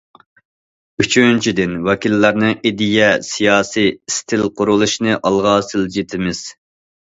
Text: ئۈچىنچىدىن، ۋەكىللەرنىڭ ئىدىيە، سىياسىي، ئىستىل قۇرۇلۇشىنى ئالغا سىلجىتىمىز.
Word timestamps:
ئۈچىنچىدىن، 1.03 1.75
ۋەكىللەرنىڭ 1.87 2.57
ئىدىيە، 2.71 3.11
سىياسىي، 3.29 3.91
ئىستىل 3.93 4.49
قۇرۇلۇشىنى 4.57 5.21
ئالغا 5.31 5.55
سىلجىتىمىز. 5.71 6.45